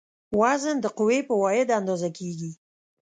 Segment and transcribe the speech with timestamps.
[0.39, 2.51] وزن د قوې په واحد اندازه کېږي.